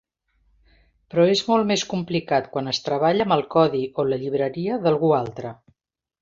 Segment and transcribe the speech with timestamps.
[1.13, 5.15] Però és molt més complicat quan es treballa amb el codi o la llibreria d'algú
[5.21, 5.55] altre.